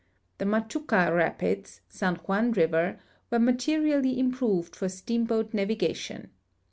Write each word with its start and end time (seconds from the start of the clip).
The 0.39 0.45
Machuca 0.47 1.15
rapids, 1.15 1.81
San 1.87 2.15
Juan 2.25 2.51
riA'er, 2.55 2.97
Avere 3.31 3.43
materially 3.43 4.17
improved 4.19 4.75
for 4.75 4.89
steamboat 4.89 5.51
naAuga 5.51 5.95
tion. 5.95 6.31